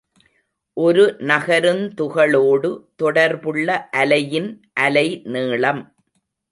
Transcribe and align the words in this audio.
ஒரு 0.85 1.03
நகருந் 1.19 1.83
துகளோடு 2.01 2.71
தொடர்புள்ள 3.03 3.77
அலையின் 3.97 4.51
அலைநீளம். 4.79 5.83